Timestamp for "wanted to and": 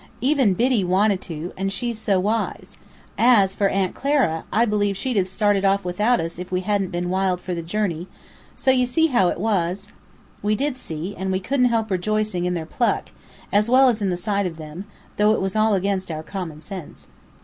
0.83-1.71